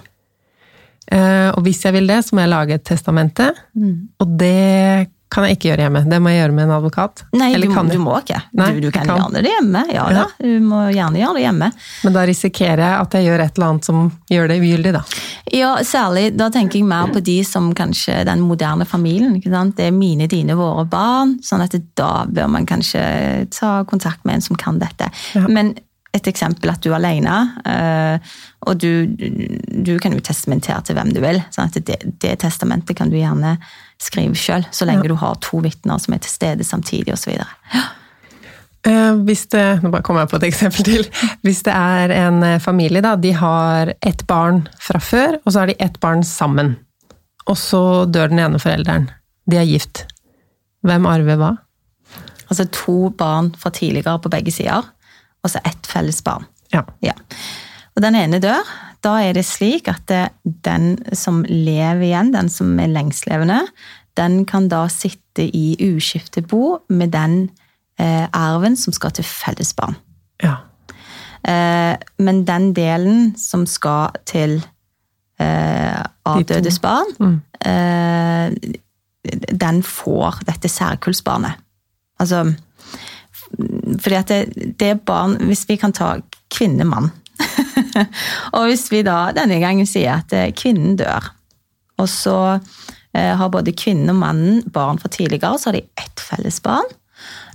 [1.11, 3.95] Eh, og hvis jeg vil det, så må jeg lage et testamente, mm.
[4.23, 6.01] og det kan jeg ikke gjøre hjemme.
[6.11, 7.23] Det må jeg gjøre med en advokat.
[7.39, 8.39] Nei, du, du, må ikke.
[8.59, 9.83] Nei, du, du, kan, kan, gjøre det hjemme.
[9.95, 10.25] Ja, ja.
[10.41, 11.69] Du må gjerne gjøre det hjemme.
[12.03, 15.03] Men da risikerer jeg at jeg gjør et eller annet som gjør det ugyldig, da.
[15.55, 16.25] Ja, særlig.
[16.39, 19.39] Da tenker jeg mer på de som kanskje den moderne familien.
[19.39, 21.37] Det er mine, dine, våre barn.
[21.47, 23.01] sånn at da bør man kanskje
[23.55, 25.07] ta kontakt med en som kan dette.
[25.37, 25.47] Ja.
[25.47, 25.77] Men
[26.11, 28.33] et eksempel at du er alene, eh,
[28.67, 31.39] og du, du kan jo testamentere til hvem du vil.
[31.53, 33.55] sånn at det, det testamentet kan du gjerne
[34.01, 35.13] skrive sjøl, så lenge ja.
[35.13, 37.37] du har to vitner som er til stede samtidig osv.
[38.81, 41.07] Eh, hvis det, nå bare kommer jeg på et eksempel til.
[41.45, 45.63] Hvis det er en eh, familie, da, de har ett barn fra før, og så
[45.63, 46.75] har de ett barn sammen.
[47.47, 49.09] Og så dør den ene forelderen.
[49.49, 50.05] De er gift.
[50.85, 51.51] Hvem arver hva?
[52.49, 54.89] Altså to barn fra tidligere på begge sider,
[55.43, 56.45] og så ett felles barn.
[56.73, 56.85] Ja.
[57.03, 57.15] ja.
[57.95, 58.67] Og den ene dør.
[59.01, 60.11] Da er det slik at
[60.43, 63.63] den som lever igjen, den som er lengstlevende,
[64.19, 67.37] den kan da sitte i uskiftebo med den
[67.99, 69.95] eh, arven som skal til felles barn.
[70.43, 70.59] Ja.
[71.47, 74.59] Eh, men den delen som skal til
[75.41, 77.37] eh, avdødes barn, mm.
[77.65, 78.77] eh,
[79.49, 81.57] den får dette særkullsbarnet.
[82.21, 82.51] Altså
[83.57, 86.13] fordi at det, det er barn Hvis vi kan ta
[86.53, 87.09] kvinne-mann
[88.55, 91.31] og hvis vi da denne gangen sier at eh, kvinnen dør,
[92.01, 96.21] og så eh, har både kvinnen og mannen barn fra tidligere, så har de ett
[96.21, 96.89] felles barn.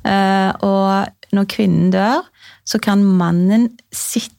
[0.07, 2.27] Eh, og når kvinnen dør,
[2.67, 4.33] så kan mannen sitte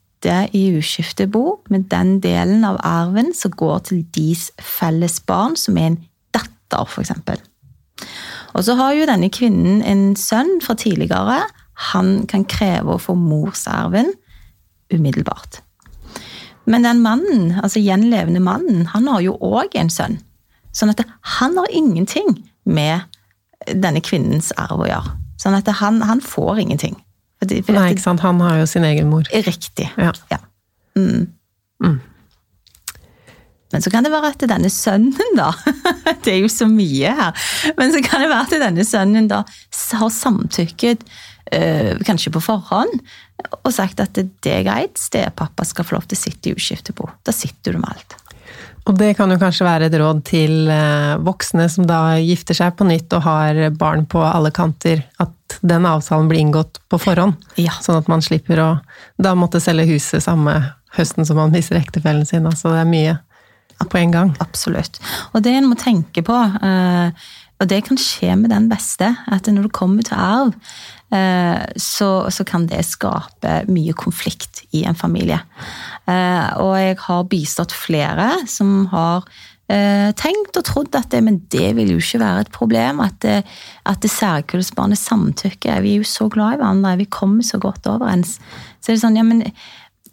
[0.57, 5.93] i uskiftebo med den delen av arven som går til deres felles barn, som er
[5.93, 6.01] en
[6.35, 7.13] datter, f.eks.
[8.57, 11.43] Og så har jo denne kvinnen en sønn fra tidligere.
[11.93, 14.09] Han kan kreve å få morsarven
[14.93, 15.61] umiddelbart.
[16.67, 20.17] Men den mannen, altså gjenlevende mannen, han har jo òg en sønn.
[20.75, 21.05] Sånn at
[21.37, 22.33] han har ingenting
[22.67, 23.05] med
[23.71, 25.13] denne kvinnens arv å gjøre.
[25.39, 26.97] Sånn at han, han får ingenting.
[27.39, 28.23] Fordi, fordi Nei, ikke sant.
[28.25, 29.27] Han har jo sin egen mor.
[29.45, 29.87] Riktig.
[29.95, 30.11] Ja.
[30.31, 30.41] ja.
[30.97, 31.27] Mm.
[31.83, 31.99] Mm.
[33.73, 35.51] Men så kan det være at denne sønnen, da
[36.23, 37.47] Det er jo så mye her.
[37.79, 39.41] Men så kan det være at denne sønnen da
[39.99, 41.03] har samtykket,
[41.55, 43.01] øh, kanskje på forhånd,
[43.61, 47.09] og sagt at det er greit, stepappa skal få lov til å sitte i uskiftebo.
[47.27, 48.17] Da sitter du med alt.
[48.87, 52.77] Og det kan jo kanskje være et råd til øh, voksne som da gifter seg
[52.79, 57.35] på nytt og har barn på alle kanter, at den avtalen blir inngått på forhånd.
[57.59, 57.75] Ja.
[57.83, 58.69] Sånn at man slipper å
[59.19, 60.55] da måtte selge huset samme
[60.95, 62.47] høsten som man mister ektefellen sin.
[62.47, 63.17] Altså det er mye
[63.85, 64.35] på en gang.
[64.43, 64.99] Absolutt.
[65.33, 69.49] Og det en må tenke på, eh, og det kan skje med den beste, at
[69.49, 70.53] når det kommer til arv,
[71.13, 75.39] eh, så, så kan det skape mye konflikt i en familie.
[76.05, 79.29] Eh, og jeg har bistått flere som har
[79.67, 83.01] tenkt og trodd at det, men det vil jo ikke være et problem.
[83.03, 83.41] At, det,
[83.83, 85.81] at det særkullsbarnet samtykker.
[85.83, 88.37] Vi er jo så glad i hverandre, vi kommer så godt overens.
[88.79, 89.43] Så det er sånn, ja, men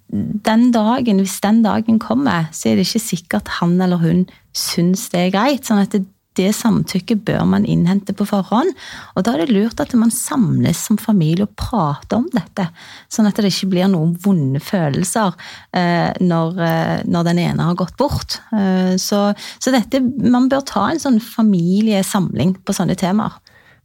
[0.09, 5.09] den dagen, hvis den dagen kommer, så er det ikke sikkert han eller hun syns
[5.11, 5.65] det er greit.
[5.67, 6.05] sånn at det,
[6.39, 8.73] det samtykket bør man innhente på forhånd.
[9.15, 12.69] Og da er det lurt at man samles som familie og prater om dette.
[13.09, 15.35] Sånn at det ikke blir noen vonde følelser
[15.75, 18.39] eh, når, eh, når, den ene har gått bort.
[18.55, 23.41] Eh, så, så, dette, man bør ta en sånn familiesamling på sånne temaer.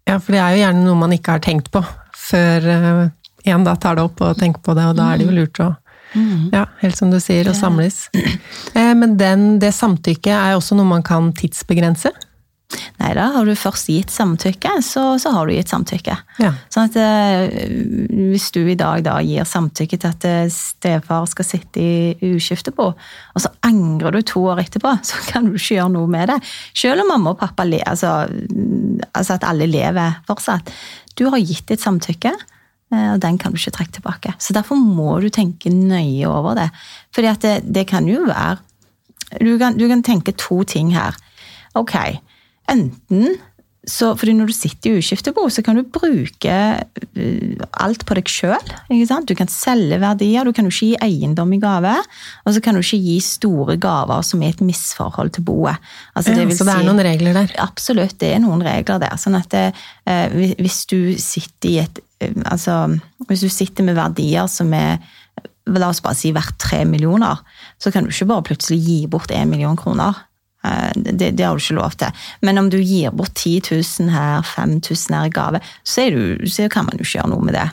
[0.09, 1.83] Ja, for det er jo gjerne noe man ikke har tenkt på
[2.17, 3.05] før eh,
[3.49, 5.61] en da tar det opp og tenker på det, og da er det jo lurt
[5.63, 5.69] å
[6.13, 6.49] Mm.
[6.53, 8.07] Ja, helt som du sier, å samles.
[8.13, 12.11] Eh, men den, det samtykket er også noe man kan tidsbegrense?
[12.99, 16.15] Nei da, har du først gitt samtykke, så, så har du gitt samtykke.
[16.43, 16.51] Ja.
[16.69, 17.71] Sånn at eh,
[18.29, 22.91] hvis du i dag da gir samtykke til at eh, stefar skal sitte i uskiftebo,
[22.93, 26.37] og så angrer du to år etterpå, så kan du ikke gjøre noe med det.
[26.77, 28.13] Selv om mamma og pappa le, altså,
[29.09, 30.69] altså at alle lever fortsatt.
[31.17, 32.35] Du har gitt ditt samtykke.
[32.93, 34.33] Eh, og den kan du ikke trekke tilbake.
[34.39, 36.69] Så derfor må du tenke nøye over det.
[37.15, 38.57] Fordi at det, det kan jo være
[39.29, 41.13] du kan, du kan tenke to ting her.
[41.77, 41.93] Ok,
[42.69, 43.37] enten
[43.89, 48.29] så, fordi når du sitter i uskiftebo, så kan du bruke uh, alt på deg
[48.29, 48.73] sjøl.
[49.27, 51.95] Du kan selge verdier, du kan jo ikke gi eiendom i gave.
[52.45, 55.81] Og så kan du ikke gi store gaver som er et misforhold til boet.
[56.13, 57.55] Altså, ja, så det er si, noen regler der?
[57.65, 59.17] Absolutt, det er noen regler der.
[59.21, 59.65] Sånn at det,
[60.05, 62.05] uh, hvis du sitter i et uh,
[62.51, 62.73] Altså,
[63.29, 64.99] hvis du sitter med verdier som er
[65.69, 67.39] la oss bare si verdt tre millioner,
[67.79, 70.17] så kan du ikke bare plutselig gi bort én million kroner.
[70.65, 72.25] Eh, det, det, har du ikke lov til.
[72.43, 76.67] Men om du gir bort 10 000 her, 5000 her i gave, så, du, så,
[76.71, 77.67] kan man jo ikke gjøre noe med det.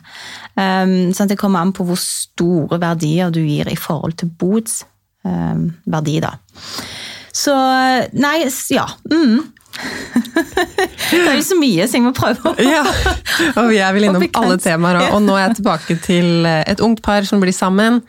[0.57, 4.85] Um, sånn det kommer an på hvor store verdier du gir i forhold til bods
[5.27, 6.37] um, verdi, da.
[7.37, 7.53] Så
[8.17, 8.39] Nei,
[8.73, 8.87] ja.
[9.11, 9.43] Mm.
[11.11, 12.81] det er jo så mye så jeg må prøve ja,
[13.61, 17.27] og Jeg vil innom alle temaer, og nå er jeg tilbake til et ungt par
[17.29, 18.01] som blir sammen.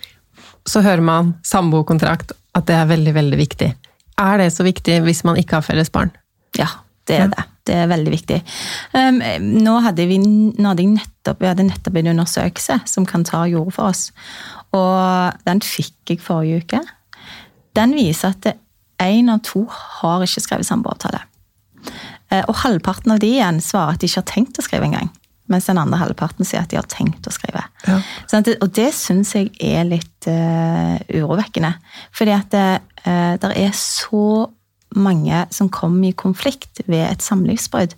[0.67, 3.69] Så hører man samboerkontrakt, at det er veldig, veldig viktig.
[4.17, 6.11] Er det så viktig hvis man ikke har felles barn?
[6.57, 6.69] Ja,
[7.07, 7.45] det er det.
[7.67, 8.37] Det er veldig viktig.
[8.95, 9.19] Um,
[9.65, 13.73] nå hadde vi, nå hadde nettopp, vi hadde nettopp en undersøkelse som kan ta jord
[13.75, 14.07] for oss.
[14.75, 16.79] Og den fikk jeg forrige uke.
[17.75, 18.53] Den viser at
[19.03, 21.21] én av to har ikke skrevet samboeravtale.
[22.31, 25.11] Uh, og halvparten av de igjen svarer at de ikke har tenkt å skrive engang.
[25.51, 27.63] Mens den andre halvparten sier at de har tenkt å skrive.
[27.87, 28.01] Ja.
[28.29, 31.73] Sånn og det syns jeg er litt uh, urovekkende.
[32.15, 34.47] Fordi at uh, det er så
[34.97, 37.93] mange som kommer i konflikt ved et samlivsbrudd.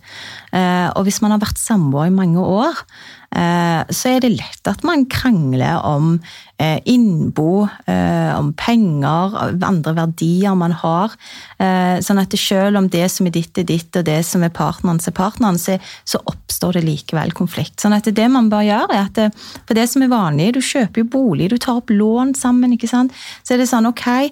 [0.50, 2.84] Uh, og hvis man har vært samboer i mange år,
[3.30, 10.56] så er det lett at man krangler om Eh, innbo, eh, om penger, andre verdier
[10.58, 11.14] man har.
[11.56, 14.52] Eh, sånn at selv om det som er ditt, er ditt, og det som er
[14.52, 15.68] partnerens, er partnerens,
[16.04, 17.78] så oppstår det likevel konflikt.
[17.80, 21.02] Sånn at det man bør gjøre, er at for det som er vanlig, du kjøper
[21.02, 23.16] jo bolig, du tar opp lån sammen, ikke sant.
[23.42, 24.28] Så er det sånn, ok,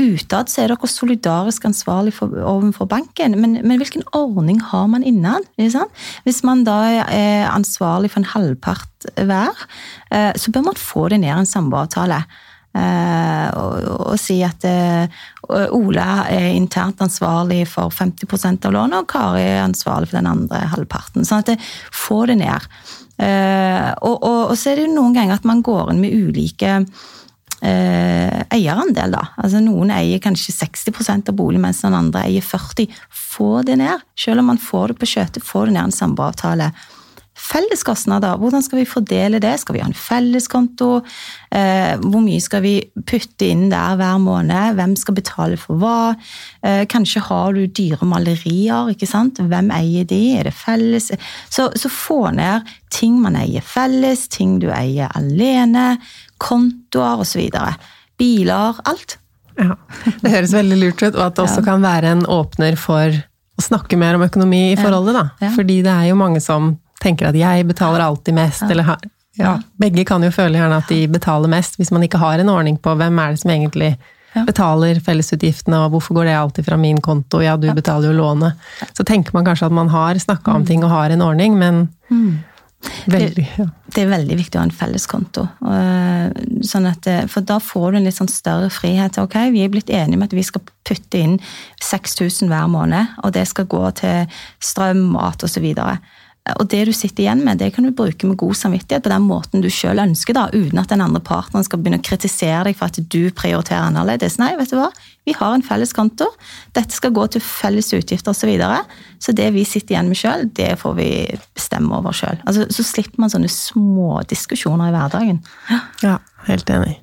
[0.00, 5.04] utad så er dere solidarisk ansvarlig for, overfor banken, men, men, hvilken ordning har man
[5.04, 5.44] innan?
[5.60, 9.66] Hvis man da er ansvarlig for en halvpart hver,
[10.40, 12.20] så bør man få det ned en sammenheng samboeravtale.
[12.76, 14.64] Uh, og, og, si at
[15.72, 20.60] Ole er internt ansvarlig for 50% av lånet, og Kari er ansvarlig for den andre
[20.74, 21.24] halvparten.
[21.24, 21.58] Sånn at det
[21.96, 22.66] får det ned.
[23.16, 26.82] Og, og, og, så er det jo noen ganger at man går inn med ulike
[27.64, 29.14] eierandel.
[29.16, 29.22] da.
[29.40, 32.90] Altså Noen eier kanskje 60% av boligen, mens den andre eier 40
[33.36, 34.04] Få det ned.
[34.16, 36.70] Selv om man får det på skjøtet, få det ned en samboeravtale.
[37.46, 39.52] Felleskostnader, hvordan skal vi fordele det?
[39.62, 40.88] Skal vi ha en felleskonto?
[41.54, 42.74] Eh, hvor mye skal vi
[43.06, 44.74] putte inn der hver måned?
[44.78, 45.98] Hvem skal betale for hva?
[46.66, 49.38] Eh, kanskje har du dyre malerier, ikke sant?
[49.38, 50.22] Hvem eier de?
[50.40, 51.12] Er det felles?
[51.52, 55.96] Så, så få ned ting man eier felles, ting du eier alene,
[56.42, 57.46] kontoer osv.
[58.18, 59.18] Biler, alt.
[59.56, 59.76] Ja,
[60.20, 63.14] Det høres veldig lurt ut, og at det også kan være en åpner for
[63.56, 65.16] å snakke mer om økonomi i forholdet.
[65.16, 65.52] da.
[65.54, 66.74] Fordi det er jo mange som
[67.06, 68.72] tenker at jeg betaler alltid mest, ja.
[68.74, 68.96] eller
[69.36, 72.52] ja, Begge kan jo føle gjerne at de betaler mest, hvis man ikke har en
[72.52, 73.94] ordning på hvem er det som egentlig
[74.44, 78.66] betaler fellesutgiftene, og hvorfor går det alltid fra min konto, ja, du betaler jo lånet.
[78.92, 80.68] Så tenker man kanskje at man har snakka om mm.
[80.68, 82.28] ting og har en ordning, men mm.
[83.06, 83.64] Veldig, ja.
[83.64, 85.46] det, det, er veldig viktig å ha en felleskonto.
[85.72, 86.26] Eh,
[86.66, 89.16] sånn at, eh, for da får du en litt sånn større frihet.
[89.22, 91.38] Ok, Vi er blitt enige om at vi skal putte inn
[91.82, 95.66] 6000 hver måned, og det skal gå til strøm, mat osv.
[95.72, 96.12] Og
[96.70, 99.62] det du sitter igjen med, det kan du bruke med god samvittighet på den måten
[99.64, 102.86] du sjøl ønsker, da, uten at den andre partneren skal begynne å kritisere deg for
[102.86, 104.38] at du prioriterer annerledes.
[104.38, 104.90] Nei, vet du hva,
[105.26, 106.28] vi har en felles konto.
[106.76, 108.44] Dette skal gå til felles utgifter osv.
[108.46, 108.84] Så, videre.
[109.18, 111.08] så det vi sitter igjen med sjøl, det får vi
[111.56, 112.38] bestemme over sjøl.
[112.46, 115.42] Altså, så slipper man sånne små diskusjoner i hverdagen.
[116.04, 117.00] Ja, helt enig.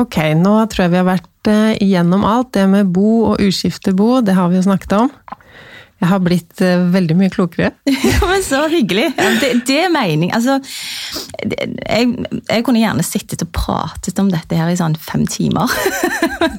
[0.00, 2.52] Ok, nå tror jeg vi har vært gjennom igjennom alt.
[2.54, 5.12] Det med bo og uskiftebo, det har vi jo snakket om.
[6.02, 7.70] Jeg har blitt uh, veldig mye klokere.
[8.10, 9.12] ja, men Så hyggelig!
[9.38, 10.32] Det, det er mening.
[10.34, 10.58] Altså,
[11.46, 12.08] jeg,
[12.48, 15.70] jeg, kunne gjerne sittet og pratet om dette her i sånn fem timer.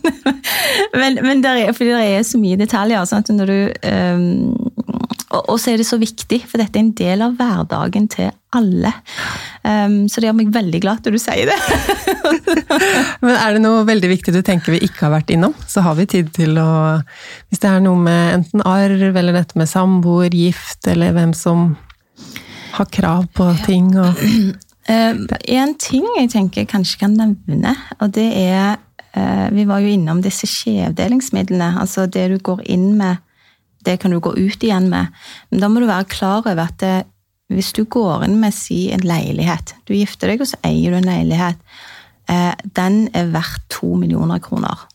[1.01, 3.03] men, men der er, fordi det er så mye detaljer.
[3.09, 3.59] Sånn at når du
[3.91, 8.29] um, og så er det så viktig, for dette er en del av hverdagen til
[8.53, 8.91] alle.
[9.65, 11.57] Um, så det gjør meg veldig glad når du sier det.
[13.23, 15.55] Men er det noe veldig viktig du tenker vi ikke har vært innom?
[15.69, 16.69] Så har vi tid til å
[17.49, 21.73] Hvis det er noe med enten arv, eller dette med samboer, gift, eller hvem som
[22.73, 24.21] har krav på ting og
[24.93, 28.77] um, En ting jeg tenker jeg kanskje kan nevne, og det er
[29.17, 31.73] uh, Vi var jo innom disse skjevdelingsmidlene.
[31.81, 33.21] Altså det du går inn med
[33.85, 35.11] det kan du gå ut igjen med.
[35.51, 36.95] Men da må du være klar over at det,
[37.53, 40.97] hvis du går inn med si en leilighet Du gifter deg, og så eier du
[40.97, 41.59] en leilighet.
[42.31, 44.87] Eh, den er verdt to millioner kroner.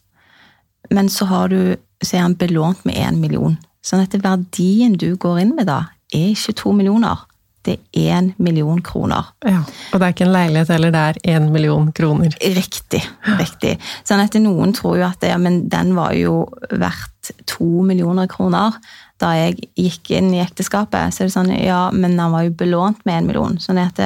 [0.90, 3.56] Men så har du så er den belånt med én million.
[3.82, 7.24] Sånn at verdien du går inn med da, er ikke to millioner.
[7.66, 9.32] Det er én million kroner.
[9.44, 12.32] Ja, Og det er ikke en leilighet heller, det er 1 million kroner.
[12.40, 13.02] Riktig.
[13.40, 13.74] riktig.
[14.08, 18.78] Sånn at noen tror jo at det, men den var jo verdt to millioner kroner
[19.18, 21.12] da jeg gikk inn i ekteskapet.
[21.12, 23.58] Så er det sånn, ja, men den var jo belånt med 1 million.
[23.60, 23.98] Sånn at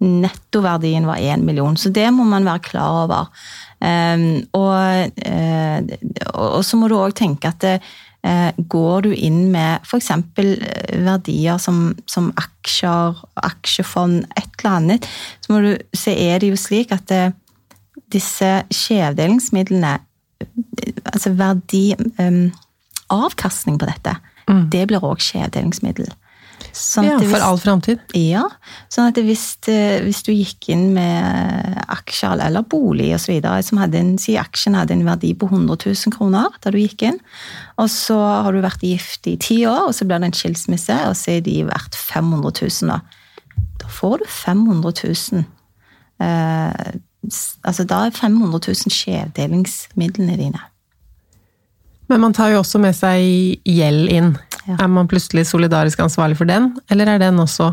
[0.00, 1.76] nettoverdien var 1 million.
[1.76, 3.32] Så det må man være klar over.
[3.80, 5.78] Um, og, uh,
[6.34, 7.96] og, så må du òg tenke at det, uh,
[8.70, 10.10] går du inn med f.eks.
[10.36, 15.08] verdier som, som, aksjer, aksjefond, et eller annet,
[15.40, 17.22] så, du, så er det jo slik at det,
[18.12, 19.98] disse skjevdelingsmidlene
[21.10, 22.46] Altså verdi um,
[23.12, 24.14] Avkastning på dette,
[24.48, 24.62] mm.
[24.72, 26.06] det blir òg skjevdelingsmiddel.
[26.76, 28.02] Sånn ja, for all framtid?
[28.16, 28.44] Ja.
[28.92, 29.44] Sånn at hvis,
[30.04, 33.40] hvis, du gikk inn med aksjer eller bolig osv.
[33.66, 37.06] som hadde en, si aksjen hadde en verdi på 100 000 kroner da du gikk
[37.08, 37.20] inn,
[37.80, 40.98] og så har du vært gift i ti år, og så blir det en skilsmisse,
[41.08, 43.00] og så er de verdt 500 000 da.
[43.80, 44.92] Da får du 500
[45.32, 45.46] 000.
[46.20, 46.98] Eh,
[47.64, 50.66] altså da er 500 000 skjevdelingsmidlene dine.
[52.10, 54.32] Men man tar jo også med seg gjeld inn.
[54.70, 54.76] Ja.
[54.84, 57.72] Er man plutselig solidarisk ansvarlig for den, eller er den også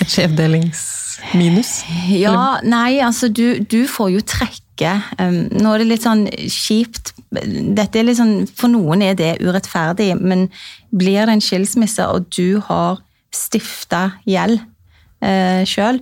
[0.00, 1.72] et skjevdelingsminus?
[2.14, 4.94] Ja, nei, altså du, du får jo trekke.
[5.18, 9.32] Um, nå er det litt sånn kjipt Dette er litt sånn, For noen er det
[9.42, 10.46] urettferdig, men
[10.94, 13.02] blir det en skilsmisse, og du har
[13.34, 14.62] stifta gjeld
[15.20, 16.00] eh, sjøl,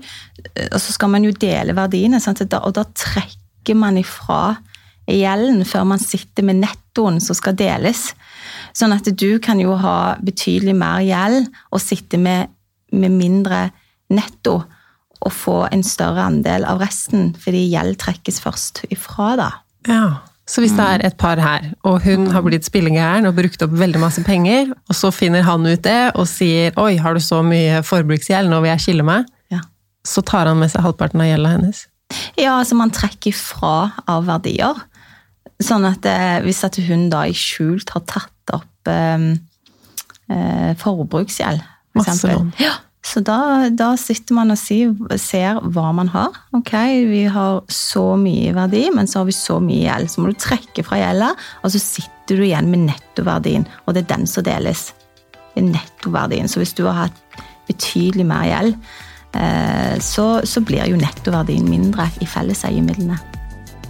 [0.69, 2.45] og så skal man jo dele verdiene, sant?
[2.45, 4.57] og da trekker man ifra
[5.11, 8.11] gjelden før man sitter med nettoen som skal deles.
[8.77, 12.53] Sånn at du kan jo ha betydelig mer gjeld og sitte med,
[12.93, 13.69] med mindre
[14.13, 14.61] netto
[15.25, 19.51] og få en større andel av resten, fordi gjeld trekkes først ifra, da.
[19.89, 20.07] Ja,
[20.47, 23.73] Så hvis det er et par her, og hun har blitt spillegæren og brukt opp
[23.75, 27.41] veldig masse penger, og så finner han ut det og sier 'oi, har du så
[27.43, 29.59] mye forbruksgjeld, nå vil jeg skille meg', ja.
[30.07, 31.89] så tar han med seg halvparten av gjelda hennes?
[32.39, 34.79] Ja, altså man trekker fra av verdier.
[35.59, 38.31] Sånn at eh, hvis at hun da i skjult har tatt
[38.89, 41.63] opp eh, forbruksgjeld.
[41.97, 42.53] For Masse lån.
[42.61, 42.75] Ja,
[43.07, 44.91] så da, da, sitter man og ser,
[45.23, 46.35] ser, hva man har.
[46.57, 46.73] Ok,
[47.07, 50.11] vi har så mye verdi, men så har vi så mye gjeld.
[50.11, 51.31] Så må du trekke fra gjelda,
[51.63, 53.67] og så sitter du igjen med nettoverdien.
[53.87, 54.89] Og det er den som deles.
[55.55, 56.51] Det er nettoverdien.
[56.51, 58.77] Så hvis du har hatt betydelig mer gjeld,
[59.39, 63.21] eh, så, så blir jo nettoverdien mindre i felleseiemidlene.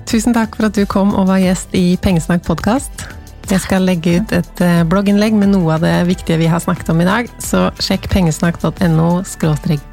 [0.07, 3.09] Tusen takk for at du kom og var gjest i Pengesnakk podkast.
[3.47, 6.89] Jeg skal legge ut et eh, blogginnlegg med noe av det viktige vi har snakket
[6.91, 9.11] om i dag, så sjekk pengesnakk.no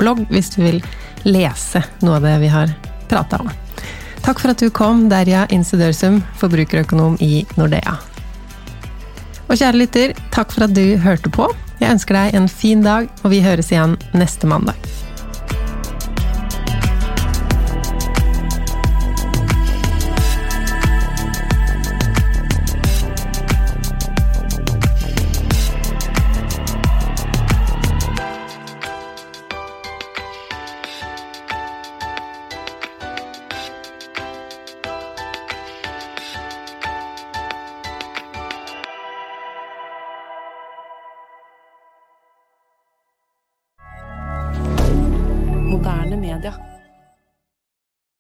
[0.01, 0.80] blogg hvis du vil
[1.28, 2.74] lese noe av det vi har
[3.12, 3.51] prata om.
[4.24, 7.99] Takk for at du kom, Derja Insidørsum, forbrukerøkonom i Nordea.
[9.45, 11.51] Og kjære lytter, takk for at du hørte på.
[11.78, 15.03] Jeg ønsker deg en fin dag, og vi høres igjen neste mandag.